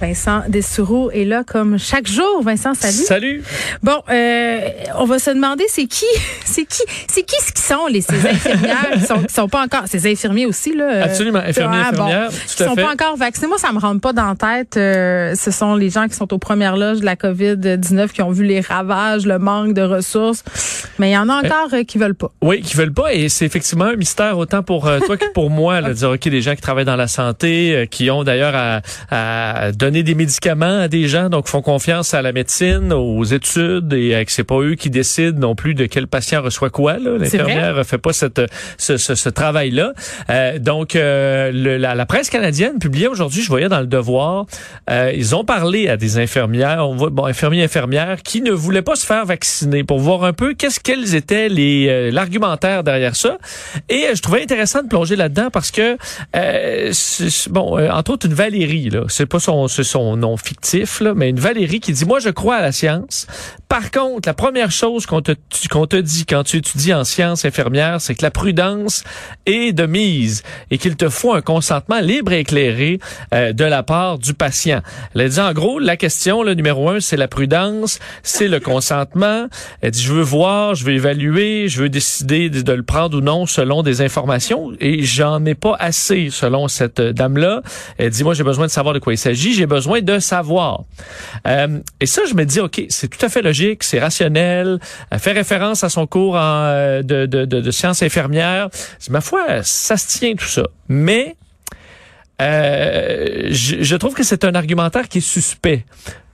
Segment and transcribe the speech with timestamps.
[0.00, 2.40] Vincent Dessoureau est là comme chaque jour.
[2.42, 2.92] Vincent, salut.
[2.94, 3.42] Salut.
[3.82, 4.60] Bon, euh,
[4.96, 6.04] on va se demander c'est qui,
[6.44, 9.64] c'est qui, c'est qui ce qui sont les ces infirmières qui sont, qui sont pas
[9.64, 10.84] encore, ces infirmiers aussi là.
[10.84, 12.82] euh, Absolument, infirmiers, ah, bon, infirmières, qui à sont fait.
[12.84, 13.48] pas encore vaccinés.
[13.48, 14.76] Moi, ça me rentre pas dans la tête.
[14.76, 18.22] euh, ce sont les gens qui sont aux premières loges de la COVID 19 qui
[18.22, 20.44] ont vu les ravages, le manque de ressources.
[21.00, 22.30] Mais il y en a encore euh, qui veulent pas.
[22.40, 25.50] Oui, qui veulent pas et c'est effectivement un mystère autant pour euh, toi que pour
[25.50, 28.22] moi là, de dire ok des gens qui travaillent dans la santé, euh, qui ont
[28.22, 32.92] d'ailleurs à, à donner des médicaments à des gens, donc font confiance à la médecine,
[32.92, 36.42] aux études et euh, que c'est pas eux qui décident non plus de quel patient
[36.42, 36.98] reçoit quoi.
[36.98, 38.40] L'infirmière fait pas cette,
[38.76, 39.92] ce, ce, ce travail là.
[40.58, 44.46] donc euh, le- la, la presse canadienne publiait aujourd'hui, je voyais dans le Devoir,
[44.90, 48.82] euh, ils ont parlé à des infirmières, on voit bon infirmiers infirmières qui ne voulaient
[48.82, 53.16] pas se faire vacciner pour voir un peu qu'est-ce quels étaient les euh, l'argumentaire derrière
[53.16, 53.38] ça.
[53.88, 55.96] Et euh, je trouvais intéressant de plonger là-dedans parce que
[56.36, 56.92] euh,
[57.50, 61.14] bon, euh, entre autres une Valérie là, c'est pas son c'est son nom fictif là,
[61.14, 63.28] mais une Valérie qui dit moi je crois à la science.
[63.68, 65.32] Par contre, la première chose qu'on te
[65.70, 69.04] qu'on te dit quand tu étudies en sciences infirmières, c'est que la prudence
[69.46, 72.98] est de mise et qu'il te faut un consentement libre et éclairé
[73.32, 74.80] euh, de la part du patient.
[75.14, 79.46] Elle dit en gros la question le numéro un c'est la prudence, c'est le consentement.
[79.80, 83.20] Elle dit je veux voir, je veux évaluer, je veux décider de, le prendre ou
[83.20, 87.62] non selon des informations et j'en ai pas assez selon cette dame là.
[87.96, 90.82] Elle dit moi j'ai besoin de savoir de quoi il s'agit, besoin de savoir.
[91.46, 94.80] Euh, et ça je me dis ok c'est tout à fait logique, c'est rationnel.
[95.10, 98.68] Elle fait référence à son cours euh, de, de, de, de sciences infirmières.
[99.10, 101.36] Ma foi ça se tient tout ça, mais
[102.40, 105.84] euh, je, je trouve que c'est un argumentaire qui est suspect.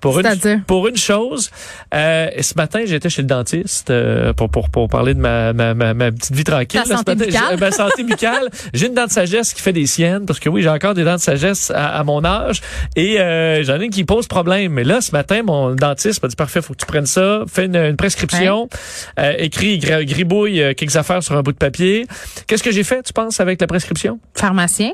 [0.01, 1.51] Pour une, pour une chose,
[1.95, 5.73] euh, ce matin, j'étais chez le dentiste euh, pour, pour, pour parler de ma, ma,
[5.73, 6.79] ma, ma petite vie tranquille.
[6.81, 7.59] Là, ce santé matin, buccale.
[7.59, 8.51] Ma santé buccale.
[8.75, 11.05] J'ai une dent de sagesse qui fait des siennes, parce que oui, j'ai encore des
[11.05, 12.61] dents de sagesse à, à mon âge,
[12.97, 14.73] et euh, j'en ai une qui pose problème.
[14.73, 17.65] Mais là, ce matin, mon dentiste m'a dit, parfait, faut que tu prennes ça, fais
[17.65, 18.69] une, une prescription,
[19.19, 22.07] euh, écris, gribouille euh, quelques affaires sur un bout de papier.
[22.47, 24.21] Qu'est-ce que j'ai fait, tu penses, avec la prescription?
[24.35, 24.93] Pharmacien.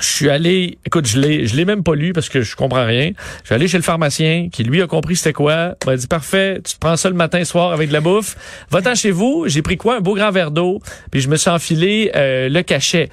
[0.00, 2.84] Je suis allé, écoute, je l'ai, je l'ai même pas lu parce que je comprends
[2.84, 3.12] rien.
[3.42, 5.74] Je suis allé chez le pharmacien qui lui a compris c'était quoi.
[5.84, 8.02] Il m'a dit parfait, tu te prends ça le matin et soir avec de la
[8.02, 8.36] bouffe.
[8.70, 9.44] Va-t'en chez vous.
[9.46, 9.96] J'ai pris quoi?
[9.96, 13.08] Un beau grand verre d'eau, puis je me suis enfilé euh, le cachet.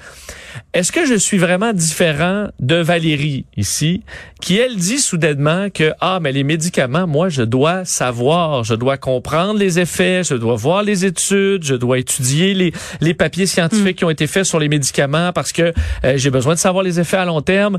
[0.72, 4.02] Est-ce que je suis vraiment différent de Valérie ici,
[4.40, 8.96] qui elle dit soudainement que ah mais les médicaments, moi je dois savoir, je dois
[8.96, 13.98] comprendre les effets, je dois voir les études, je dois étudier les les papiers scientifiques
[13.98, 15.72] qui ont été faits sur les médicaments parce que
[16.04, 17.78] euh, j'ai besoin de savoir les effets à long terme.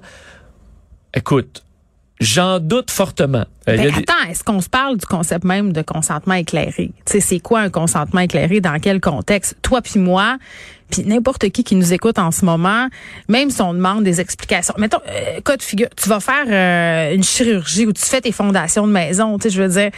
[1.14, 1.64] Écoute,
[2.20, 3.46] j'en doute fortement.
[3.68, 6.92] Euh, Ben, des- attends, est-ce qu'on se parle du concept même de consentement éclairé?
[7.06, 8.62] Tu sais, c'est quoi un consentement éclairé?
[8.62, 9.56] Dans quel contexte?
[9.62, 10.38] Toi puis moi,
[10.92, 12.88] puis n'importe qui qui nous écoute en ce moment,
[13.28, 14.76] même si on demande des explications.
[14.78, 18.32] Mettons, euh, cas de figure, tu vas faire euh, une chirurgie ou tu fais tes
[18.32, 19.40] fondations de maison.
[19.40, 19.90] Tu sais, je veux dire,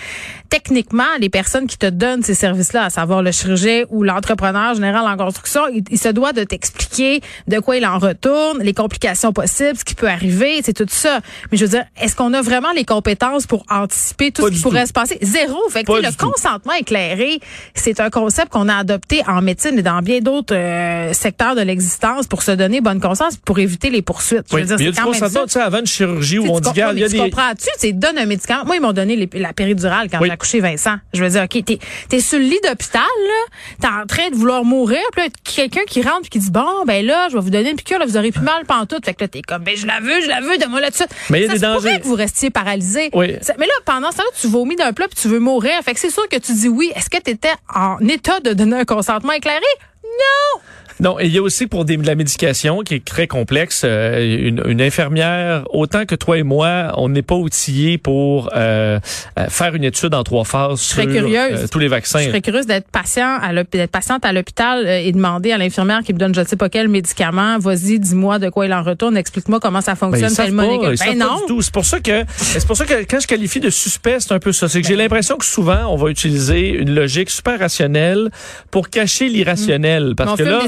[0.50, 5.06] techniquement, les personnes qui te donnent ces services-là, à savoir le chirurgien ou l'entrepreneur général
[5.06, 7.19] en construction, il, il se doit de t'expliquer
[7.50, 11.19] de quoi il en retourne, les complications possibles, ce qui peut arriver, c'est tout ça.
[11.51, 14.53] Mais je veux dire, est-ce qu'on a vraiment les compétences pour anticiper tout Pas ce
[14.53, 14.88] qui pourrait tout.
[14.88, 15.18] se passer?
[15.22, 15.57] Zéro.
[15.69, 16.25] Fait que le tout.
[16.29, 17.40] consentement éclairé,
[17.75, 21.62] c'est un concept qu'on a adopté en médecine et dans bien d'autres euh, secteurs de
[21.62, 24.45] l'existence pour se donner bonne conscience, pour éviter les poursuites.
[24.50, 26.40] Je Oui, veux dire, mais il y a du consentement, tu sais, avant une chirurgie
[26.40, 27.18] où on dit, regarde, il y a des...
[27.18, 27.66] comprends-tu?
[27.73, 28.63] Tu sais, donne un médicament.
[28.66, 30.28] Moi, ils m'ont donné les- la péridurale quand Oui.
[30.29, 30.95] j'ai accouché Vincent.
[31.13, 34.35] Je veux dire, OK, t'es, t'es sur le lit d'hôpital, là, t'es en train de
[34.35, 37.42] vouloir mourir, puis là, quelqu'un qui rentre puis qui dit, bon, ben là, je vais
[37.42, 39.04] vous donner une piqûre, là, vous aurez plus mal pantoute.
[39.06, 41.04] Fait que là, t'es comme, ben je la veux, je la veux, donne-moi là-dessus.
[41.30, 41.65] Mais il y a des se
[41.99, 43.09] que vous restiez paralysé.
[43.13, 43.38] Oui.
[43.57, 45.73] Mais là, pendant ce temps-là, tu vomis d'un plat puis tu veux mourir.
[45.83, 46.91] Fait que c'est sûr que tu dis oui.
[46.95, 49.59] Est-ce que tu étais en état de donner un consentement éclairé?
[50.03, 50.61] Non!
[50.99, 54.47] Non, et il y a aussi pour des, la médication qui est très complexe, euh,
[54.47, 58.99] une, une infirmière, autant que toi et moi, on n'est pas outillés pour euh,
[59.38, 62.19] euh, faire une étude en trois phases sur euh, tous les vaccins.
[62.19, 66.01] Je serais curieuse d'être patient à d'être patiente à l'hôpital euh, et demander à l'infirmière
[66.03, 68.83] qui me donne je ne sais pas quel médicament, vas-y, dis-moi de quoi il en
[68.83, 70.95] retourne, explique-moi comment ça Ben, fonctionne, ils telle molécule.
[70.97, 71.39] pas, ils Ben pas non.
[71.41, 71.61] du tout.
[71.61, 74.39] C'est pour ça que c'est pour ça que quand je qualifie de suspect, c'est un
[74.39, 74.67] peu ça.
[74.67, 78.29] C'est que j'ai l'impression que souvent on va utiliser une logique super rationnelle
[78.71, 80.13] pour cacher l'irrationnel.
[80.15, 80.59] Parce que là,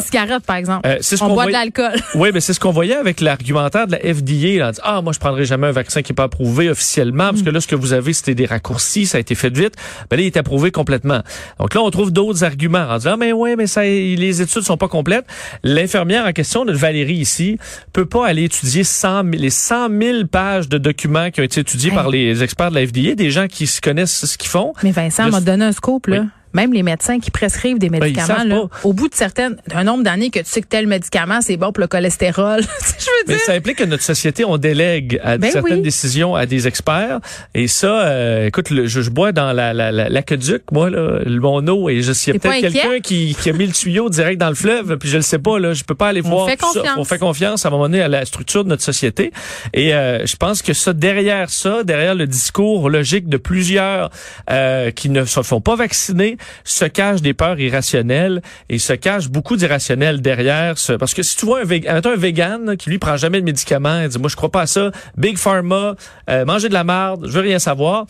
[0.45, 0.87] par exemple.
[0.87, 1.93] Euh, c'est ce On boit de l'alcool.
[2.15, 4.59] Oui, mais c'est ce qu'on voyait avec l'argumentaire de la FDA.
[4.59, 7.29] Là, en disant, ah, moi, je prendrai jamais un vaccin qui n'est pas approuvé officiellement,
[7.29, 9.75] parce que là, ce que vous avez, c'était des raccourcis, ça a été fait vite.
[10.09, 11.21] Ben là, il est approuvé complètement.
[11.59, 14.63] Donc là, on trouve d'autres arguments en disant, ah, mais ouais, mais ça, les études
[14.63, 15.25] sont pas complètes.
[15.63, 17.57] L'infirmière en question, notre Valérie ici,
[17.93, 21.61] peut pas aller étudier 100 000 les 100 000 pages de documents qui ont été
[21.61, 21.95] étudiés Hey.
[21.95, 24.73] par les experts de la FDA, des gens qui se connaissent ce qu'ils font.
[24.83, 26.21] Mais Vincent m'a donné un scoop, là.
[26.21, 26.27] Oui.
[26.53, 30.03] Même les médecins qui prescrivent des Ben, médicaments, là, au bout de certaines, d'un nombre
[30.03, 32.61] d'années que tu sais que tel médicament, c'est bon pour le cholestérol.
[32.99, 33.43] Je veux Mais dire.
[33.45, 35.81] ça implique que notre société, on délègue à Ben certaines oui.
[35.81, 37.19] décisions à des experts.
[37.53, 41.19] Et ça, euh, écoute, le- je, je bois dans la, la, la- l'aqueduc, moi, là,
[41.25, 44.49] mon eau, et je pas peut-être quelqu'un qui, qui a mis le tuyau direct dans
[44.49, 46.57] le fleuve, puis je le sais pas, là, je peux pas aller On voir fait
[46.57, 46.95] tout ça.
[46.97, 49.31] On fait confiance à un moment donné à la structure de notre société.
[49.73, 54.09] Et euh, je pense que ça, derrière ça, derrière le discours logique de plusieurs
[54.49, 59.29] euh, qui ne se font pas vacciner, se cachent des peurs irrationnelles et se cache
[59.29, 62.99] beaucoup d'irrationnel derrière ce, parce que si tu vois un, vég- un vegan qui lui
[62.99, 65.95] prend jamais de médicaments, il dit moi je crois pas à ça, big pharma,
[66.29, 68.05] euh, manger de la marde, je veux rien savoir.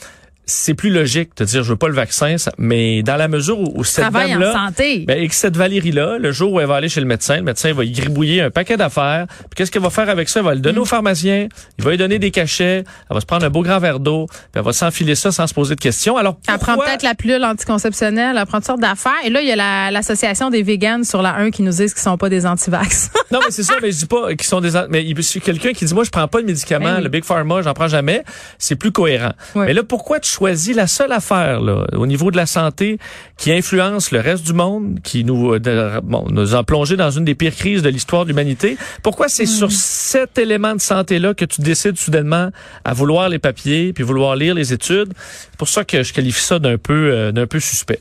[0.52, 3.60] C'est plus logique de dire je veux pas le vaccin, ça- mais dans la mesure
[3.60, 5.06] où, où cette dame-là, santé.
[5.08, 7.44] ben, et que cette Valérie-là, le jour où elle va aller chez le médecin, le
[7.44, 9.28] médecin va y gribouiller un paquet d'affaires.
[9.28, 10.40] Puis qu'est-ce qu'elle va faire avec ça?
[10.40, 10.82] Elle va le donner Mm.
[10.82, 11.48] au pharmacien,
[11.78, 14.26] il va lui donner des cachets, elle va se prendre un beau grand verre d'eau,
[14.28, 16.18] puis elle va s'enfiler ça sans se poser de questions.
[16.18, 19.12] Alors Elle prend pourquoi- peut-être la pilule anticonceptionnelle, elle prend toutes sortes d'affaires.
[19.26, 21.94] Et là, il y a la- l'association des végans sur la 1 qui nous disent
[21.94, 23.12] qu'ils sont pas des antivax.
[23.32, 24.72] Non, mais c'est ça, mais je dis pas qu'ils sont des...
[24.90, 27.04] Mais il y a quelqu'un qui dit, moi, je prends pas de médicaments, Ben oui.
[27.04, 28.24] le Big Pharma, j'en prends jamais.
[28.58, 29.34] C'est plus cohérent.
[29.54, 32.98] Mais là, pourquoi tu choisis la seule affaire, là, au niveau de la santé,
[33.38, 37.12] qui influence le reste du monde, qui nous, euh, de- bon, nous a plongé dans
[37.12, 38.78] une des pires crises de l'histoire de l'humanité?
[39.04, 39.48] Pourquoi c'est Hmm.
[39.60, 42.50] sur cet élément de santé-là que tu décides soudainement
[42.86, 45.12] à vouloir les papiers, puis vouloir lire les études?
[45.52, 48.00] C'est pour ça que je qualifie ça d'un peu, euh, d'un peu suspect.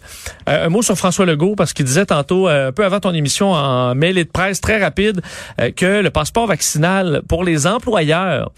[0.48, 3.50] Euh, un mot sur François Legault, parce qu'il disait tantôt, un peu avant ton émission,
[3.52, 5.22] en mail et de presse très rapide,
[5.76, 8.52] que le passeport vaccinal pour les employeurs,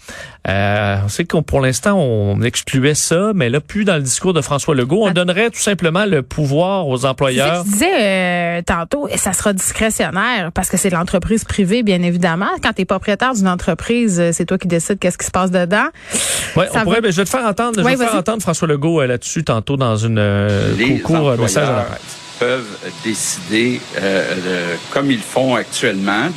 [0.47, 4.33] euh, on sait qu'on pour l'instant on excluait ça, mais là plus dans le discours
[4.33, 5.13] de François Legault, on Ah.
[5.13, 7.59] donnerait tout simplement le pouvoir aux employeurs.
[7.63, 8.03] que tu disais
[8.57, 12.49] euh, tantôt, et ça sera discrétionnaire parce que c'est de l'entreprise privée, bien évidemment.
[12.61, 15.51] Quand tu es propriétaire d'une entreprise, euh, c'est toi qui décides qu'est-ce qui se passe
[15.51, 15.85] dedans.
[16.57, 18.09] Ouais, ça on pourrait, va- ben, je vais te faire entendre, je Ouais, vais te
[18.09, 20.73] faire entendre François Legault euh, là-dessus tantôt dans une euh,
[21.03, 22.01] court message à la presse.
[22.41, 26.27] Peuvent décider, euh, comme ils font actuellement,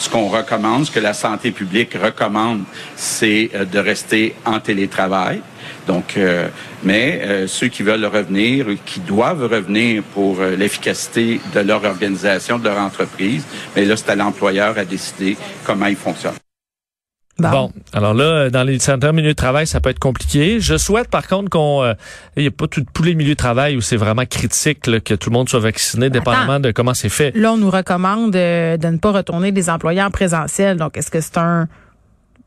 [0.00, 2.64] ce qu'on recommande, ce que la santé publique recommande,
[2.96, 5.40] c'est euh, de rester en télétravail.
[5.86, 6.48] Donc, euh,
[6.82, 12.78] mais ceux qui veulent revenir, qui doivent revenir pour l'efficacité de leur organisation, de leur
[12.78, 13.44] entreprise,
[13.76, 16.45] mais là, c'est à l'employeur à décider comment il fonctionne.
[17.38, 20.58] Bon, alors là, dans les certains milieux de travail, ça peut être compliqué.
[20.58, 21.92] Je souhaite par contre qu'on, euh,
[22.36, 25.00] il n'y a pas tout, tous les milieux de travail où c'est vraiment critique là,
[25.00, 27.36] que tout le monde soit vacciné, dépendamment de comment c'est fait.
[27.36, 30.78] Là, on nous recommande euh, de ne pas retourner des employés en présentiel.
[30.78, 31.68] Donc, est-ce que c'est un,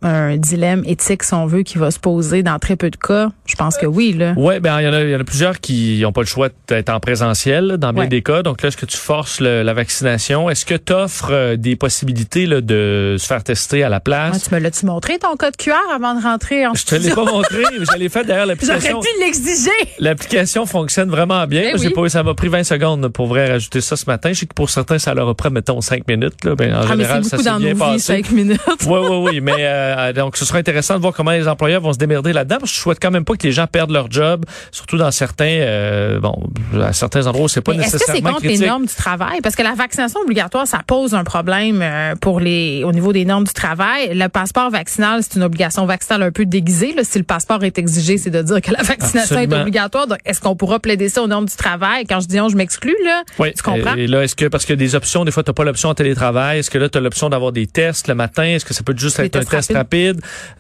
[0.02, 3.30] un dilemme éthique, si on veut, qui va se poser dans très peu de cas?
[3.46, 4.34] Je pense que oui, là.
[4.38, 6.28] Ouais, ben il y en a, il y en a plusieurs qui n'ont pas le
[6.28, 8.08] choix d'être en présentiel dans bien Ouais.
[8.10, 8.42] des cas.
[8.44, 10.50] Donc là, est-ce que tu forces le- la vaccination?
[10.50, 14.48] Est-ce que tu offres des possibilités là, de se faire tester à la Ouais, place
[14.48, 17.26] tu me l'as-tu montré ton code QR avant de rentrer en Je te l'ai pas
[17.26, 19.00] montré, mais je l'ai fait derrière J'aurais l'application.
[19.02, 19.70] dû l'exiger.
[20.00, 21.74] L'application fonctionne vraiment bien.
[21.76, 21.94] J'ai oui.
[21.94, 24.30] pas, ça m'a pris 20 secondes pour vrai rajouter ça ce matin.
[24.32, 26.46] Je sais que pour certains, ça leur a pris, mettons, 5 minutes.
[26.46, 26.56] Là.
[26.56, 28.00] Ben, en Ah, mais général, c'est ça beaucoup s'est dans bien nos vies, passé.
[28.00, 28.62] cinq minutes.
[28.88, 29.42] Oui, oui, oui.
[29.42, 32.58] Mais euh, donc, ce sera intéressant de voir comment les employeurs vont se démerder là-dedans.
[32.60, 35.12] Parce que je souhaite quand même pas que les gens perdent leur job, surtout dans
[35.12, 36.36] certains, euh, bon,
[36.82, 38.94] à certains endroits où c'est pas Mais Est-ce que c'est nécessairement contre les normes du
[38.94, 39.40] travail?
[39.42, 43.26] Parce que la vaccination obligatoire, ça pose un problème euh, pour les au niveau des
[43.26, 44.12] normes du travail.
[44.14, 46.94] Le passeport vaccinal, c'est une obligation vaccinale un peu déguisée.
[46.94, 47.04] Là.
[47.04, 49.58] Si le passeport est exigé, c'est de dire que la vaccination Absolument.
[49.58, 50.08] est obligatoire.
[50.08, 52.06] Donc, est-ce qu'on pourra plaider ça aux normes du travail?
[52.06, 53.24] Quand je dis on, je m'exclus, là.
[53.38, 53.54] Oui.
[53.56, 53.96] Tu comprends?
[53.96, 56.60] Et là, est-ce que, parce que des options, des fois, t'as pas l'option en télétravail.
[56.60, 58.44] Est-ce que là, t'as l'option d'avoir des tests le matin?
[58.44, 59.74] Est-ce que ça peut juste être un test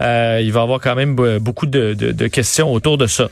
[0.01, 3.07] Euh, il va y avoir quand même be- beaucoup de, de- de questions autour de
[3.07, 3.29] ça.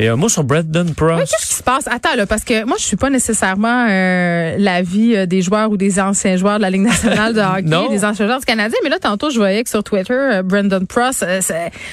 [0.00, 1.20] Et un mot sur Brandon Prost.
[1.30, 1.86] Qu'est-ce qui se passe?
[1.86, 5.76] Attends, là, parce que moi, je suis pas nécessairement euh, l'avis euh, des joueurs ou
[5.76, 7.88] des anciens joueurs de la Ligue nationale de hockey, Non.
[7.90, 8.76] des anciens joueurs du Canadien.
[8.82, 11.38] Mais là, tantôt, je voyais que sur Twitter, euh, Brandon Pross, euh,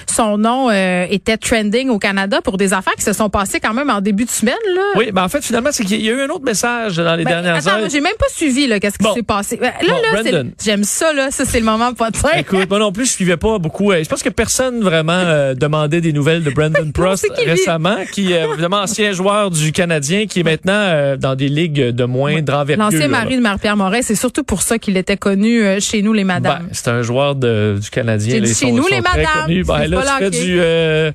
[0.07, 3.75] son nom euh, était trending au Canada pour des affaires qui se sont passées quand
[3.75, 4.55] même en début de semaine.
[4.73, 4.81] Là.
[4.95, 7.23] Oui, ben en fait, finalement, c'est qu'il y a eu un autre message dans les
[7.23, 7.79] Ben, dernières attends, heures.
[7.81, 9.13] moi, j'ai même pas suivi là, qu'est-ce qui Bon.
[9.13, 9.57] s'est passé.
[9.57, 11.29] Ben, Là, Bon, là, j'aime ça, là.
[11.29, 12.35] Ça, c'est le moment pas de faire.
[12.35, 13.91] Écoute, moi non plus, je suivais pas beaucoup.
[13.91, 17.61] euh, Je pense que personne vraiment euh, demandait des nouvelles de Brandon Prost c'est
[18.05, 22.03] qui, est évidemment ancien joueur du Canadien, qui est maintenant euh, dans des ligues de
[22.05, 22.83] moindre envergure.
[22.83, 26.13] L'ancien mari de Marie-Pierre Moret, c'est surtout pour ça qu'il était connu euh, chez nous,
[26.13, 26.67] les Ben, madames.
[26.71, 28.39] c'est un joueur de, du Canadien.
[28.39, 29.63] Dit chez sont- nous, les madames.
[29.65, 31.11] Ben, là, tu fais du, euh,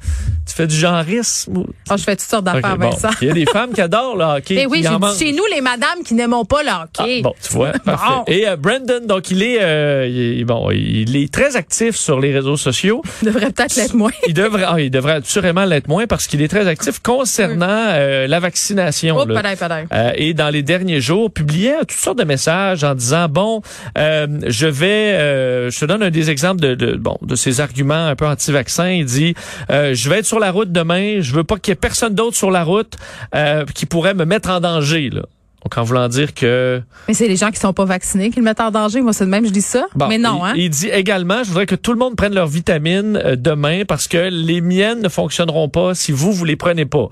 [0.57, 1.57] fais du genrisme?
[1.59, 2.91] ou- Oh, je fais toutes sortes d'affaires, Ok, bon.
[2.91, 3.09] Vincent.
[3.23, 4.55] Il y a des femmes qui adorent le hockey.
[4.57, 7.19] Mais oui, qui en j'ai chez nous, les madames qui n'aiment pas le hockey.
[7.21, 8.07] Ah, bon, tu vois, parfait.
[8.17, 8.25] Bon.
[8.27, 12.19] Et euh, Brandon, donc il est, euh, il est- bon, il est très actif sur
[12.21, 13.03] les réseaux sociaux.
[13.23, 14.11] Je devrais peut-être l'être moins.
[14.27, 18.27] Il devrait, ah, il devrait assurément l'être moins parce qu'il est très actif concernant euh,
[18.27, 19.17] la vaccination.
[19.19, 19.35] Oh, là.
[19.35, 19.87] padaille, padaille.
[19.93, 23.63] Euh, et dans les derniers jours, publiait toutes sortes de messages en disant bon,
[23.99, 27.61] euh, je vais, euh, je te donne un des exemples de, de bon de ses
[27.61, 28.91] arguments un peu anti-vaccin.
[28.91, 29.35] Il dit,
[29.71, 32.15] euh, je vais être sur la route demain, je veux pas qu'il y ait personne
[32.15, 32.95] d'autre sur la route
[33.35, 35.23] euh, qui pourrait me mettre en danger là.
[35.67, 38.45] Donc en voulant dire que Mais c'est les gens qui sont pas vaccinés qui le
[38.45, 39.01] mettent en danger.
[39.01, 39.87] Moi, c'est de même, je dis ça.
[39.97, 40.53] Bon, mais non, il, hein?
[40.55, 44.07] il dit également, je voudrais que tout le monde prenne leurs vitamines euh, demain parce
[44.07, 47.09] que les miennes ne fonctionneront pas si vous vous les prenez pas.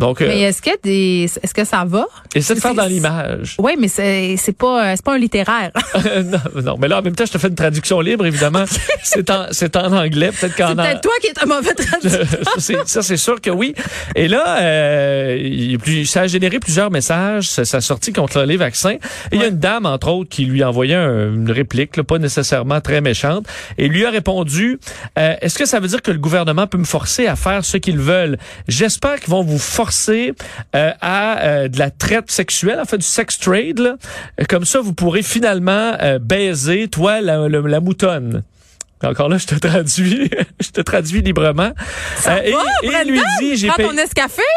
[0.00, 2.06] Donc, euh, Mais est-ce que des, est-ce que ça va?
[2.34, 3.56] essaie de faire dans l'image.
[3.58, 5.70] Oui, mais c'est, c'est pas, euh, c'est pas un littéraire.
[6.24, 8.64] non, non, mais là, en même temps, je te fais une traduction libre, évidemment.
[9.02, 12.26] c'est en, c'est en anglais, peut-être qu'en c'est peut-être toi qui es un mauvais traducteur.
[12.86, 13.74] ça, c'est- sûr que oui.
[14.16, 17.48] Et là, euh, plus- ça a généré plusieurs messages.
[17.48, 18.94] Ça, ça a sorti contre les vaccins.
[19.30, 21.98] Et il y a une dame, entre autres, qui lui a envoyé un- une réplique,
[21.98, 24.78] là, pas nécessairement très méchante, et lui a répondu
[25.18, 27.76] euh, Est-ce que ça veut dire que le gouvernement peut me forcer à faire ce
[27.76, 28.38] qu'ils veulent?
[28.66, 29.89] J'espère qu'ils vont vous forcer
[30.74, 33.78] euh, à euh, de la traite sexuelle, en fait, du sex trade.
[33.78, 33.96] là.
[34.40, 38.42] Euh, Comme ça, vous pourrez finalement euh, baiser, toi, la, la, la moutonne.
[39.02, 40.30] Encore là, je te traduis,
[40.60, 41.70] je te traduis librement.
[42.26, 43.04] Euh, et, va, et Brenda?
[43.04, 43.88] lui dit, j'ai payé,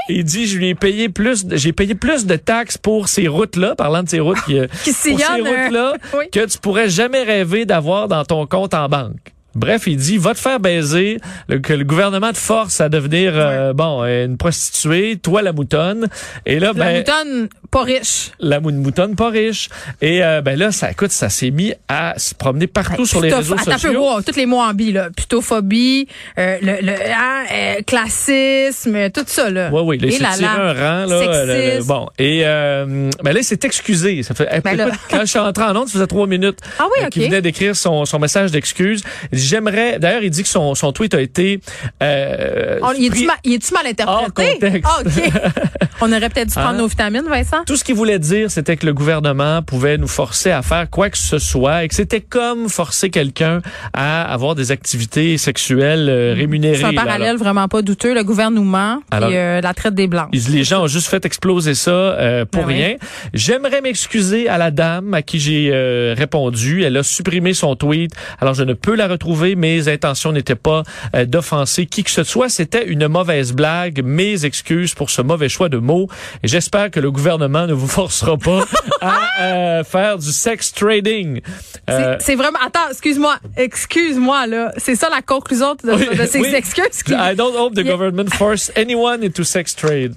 [0.09, 3.29] il dit, je lui ai payé plus, de- j'ai payé plus de taxes pour ces
[3.29, 6.25] routes-là, parlant de ces routes qui, euh, qui pour ces euh, routes-là, oui.
[6.29, 9.31] que tu pourrais jamais rêver d'avoir dans ton compte en banque.
[9.55, 13.33] Bref, il dit, va te faire baiser, le- que le gouvernement te force à devenir,
[13.36, 16.07] euh, bon, euh, une prostituée, toi la moutonne.
[16.45, 18.31] Et là, La ben, moutonne pas riche.
[18.39, 19.69] la mou- moutonne pas riche.
[20.01, 23.31] Et euh, ben là, ça, écoute, ça s'est mis à se promener partout sur les
[23.33, 24.00] réseaux peu, sociaux.
[24.01, 25.10] wow, toutes les mots en bi, là.
[25.15, 26.07] Putophobie,
[26.39, 29.69] euh, le, le hein, euh, classisme, tout ça, là.
[29.72, 31.19] Oui, oui, il Et là un rang, là.
[31.19, 31.45] Sexiste.
[31.48, 32.10] le- le- bon.
[32.19, 34.24] Et, euh, ben là, il s'est excusé.
[34.24, 36.60] Ça fait, Ben écoute, quand je suis entré en onde, ça faisait trois minutes.
[36.79, 37.10] Ah oui, OK.
[37.12, 39.03] Qu'il venait d'écrire son, son message d'excuse.
[39.43, 41.59] J'aimerais, d'ailleurs, il dit que son, son tweet a été,
[42.01, 43.05] euh, On- il
[43.53, 44.81] est-tu mal, interprété?
[44.83, 45.01] Hors.
[45.01, 45.31] Ah, OK.
[46.01, 46.77] On aurait peut-être dû prendre Hein?
[46.77, 47.63] nos vitamines, Vincent?
[47.65, 51.09] Tout ce qu'il voulait dire, c'était que le gouvernement pouvait nous forcer à faire quoi
[51.09, 53.62] que ce soit et que c'était comme forcer quelqu'un
[53.93, 56.77] à avoir des activités sexuelles euh, rémunérées.
[56.77, 58.13] C'est un parallèle vraiment pas douteux.
[58.13, 60.29] Le gouvernement Alors- et euh, la traite des Blancs.
[60.33, 62.73] Les gens ont juste fait exploser ça euh, pour oui.
[62.73, 62.95] rien.
[63.33, 66.83] J'aimerais m'excuser à la dame à qui j'ai euh, répondu.
[66.83, 68.12] Elle a supprimé son tweet.
[68.41, 69.32] Alors je ne peux la retrouver.
[69.35, 70.83] Mes intentions n'étaient pas
[71.15, 72.49] euh, d'offenser qui que ce soit.
[72.49, 74.03] C'était une mauvaise blague.
[74.03, 76.07] Mes excuses pour ce mauvais choix de mots.
[76.43, 78.65] Et j'espère que le gouvernement ne vous forcera pas
[79.01, 81.41] à euh, faire du sex trading.
[81.87, 82.59] C'est- Euh, C'est vraiment.
[82.65, 83.37] Attends, excuse-moi.
[83.57, 84.71] Excuse-moi, là.
[84.77, 86.53] C'est ça la conclusion de, Oui, de ces oui.
[86.55, 87.03] excuses.
[87.03, 87.13] Qui...
[87.13, 87.91] I don't hope the Yeah.
[87.91, 90.13] government force anyone into sex trade.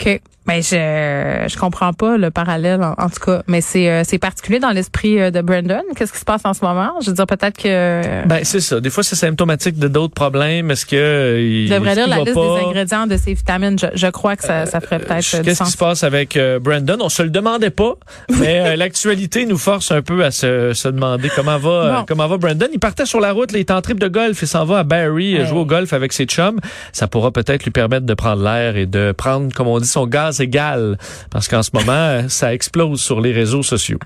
[0.00, 0.20] OK.
[0.46, 4.18] Mais je je comprends pas le parallèle en, en tout cas, mais c'est euh, c'est
[4.18, 5.82] particulier dans l'esprit euh, de Brandon.
[5.96, 6.90] Qu'est-ce qui se passe en ce moment?
[7.00, 8.80] Je veux dire peut-être que Ben c'est ça.
[8.80, 10.70] Des fois c'est symptomatique de d'autres problèmes.
[10.72, 12.40] Est-ce que euh, il, je devrais est-ce lire la liste pas?
[12.58, 13.78] des ingrédients de ces vitamines.
[13.78, 16.58] Je, je crois que ça, ça ferait peut-être euh, Qu'est-ce qui se passe avec euh,
[16.58, 16.96] Brandon?
[17.00, 17.94] On se le demandait pas,
[18.40, 22.04] mais euh, l'actualité nous force un peu à se, se demander comment va euh, Bon.
[22.08, 22.66] comment va Brandon.
[22.72, 24.78] Il partait sur la route, là, il est en trip de golf, il s'en va
[24.80, 25.46] à euh, Ouais.
[25.46, 26.58] jouer au golf avec ses chums.
[26.92, 30.06] Ça pourra peut-être lui permettre de prendre l'air et de prendre, comme on dit, son
[30.06, 30.98] gaz égal,
[31.30, 33.98] parce qu'en ce moment euh, ça explose sur les réseaux sociaux.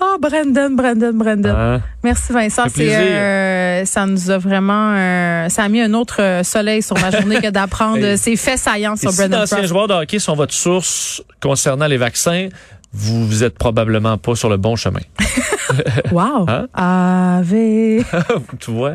[0.00, 1.54] Oh Brandon, Brandon, Brandon.
[1.54, 1.80] Hein?
[2.02, 2.64] Merci Vincent.
[2.74, 7.10] C'est euh, ça nous a vraiment euh, ça a mis un autre soleil sur ma
[7.10, 9.68] journée que d'apprendre ces faits saillants sur si Brandon d'anciens Frost.
[9.68, 12.48] joueurs de hockey sont votre source concernant les vaccins,
[12.92, 15.00] vous, vous êtes probablement pas sur le bon chemin.
[16.12, 16.46] Wow.
[16.48, 16.66] Hein?
[16.74, 18.04] Ave.
[18.60, 18.94] tu vois?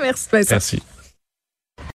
[0.00, 0.48] Merci Vincent.
[0.52, 0.82] Merci.